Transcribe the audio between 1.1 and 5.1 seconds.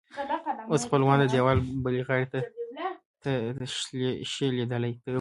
د دیوال بلې غاړې ته نه شي لیدلی.